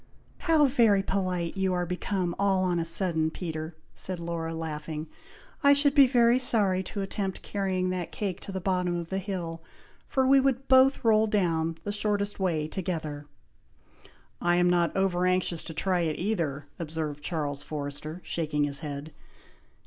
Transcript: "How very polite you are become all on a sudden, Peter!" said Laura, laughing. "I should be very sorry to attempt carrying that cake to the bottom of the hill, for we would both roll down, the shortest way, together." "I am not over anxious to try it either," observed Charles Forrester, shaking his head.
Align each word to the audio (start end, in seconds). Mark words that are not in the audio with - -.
"How 0.39 0.65
very 0.65 1.03
polite 1.03 1.55
you 1.55 1.73
are 1.73 1.85
become 1.85 2.33
all 2.39 2.63
on 2.63 2.79
a 2.79 2.85
sudden, 2.85 3.29
Peter!" 3.29 3.75
said 3.93 4.19
Laura, 4.19 4.51
laughing. 4.51 5.05
"I 5.63 5.73
should 5.73 5.93
be 5.93 6.07
very 6.07 6.39
sorry 6.39 6.81
to 6.85 7.01
attempt 7.01 7.43
carrying 7.43 7.91
that 7.91 8.11
cake 8.11 8.39
to 8.39 8.51
the 8.51 8.59
bottom 8.59 8.95
of 8.95 9.09
the 9.09 9.19
hill, 9.19 9.61
for 10.07 10.25
we 10.25 10.39
would 10.39 10.67
both 10.67 11.05
roll 11.05 11.27
down, 11.27 11.77
the 11.83 11.91
shortest 11.91 12.39
way, 12.39 12.67
together." 12.67 13.27
"I 14.41 14.55
am 14.55 14.71
not 14.71 14.97
over 14.97 15.27
anxious 15.27 15.63
to 15.65 15.73
try 15.75 15.99
it 15.99 16.17
either," 16.17 16.65
observed 16.79 17.23
Charles 17.23 17.61
Forrester, 17.61 18.21
shaking 18.23 18.63
his 18.63 18.79
head. 18.79 19.13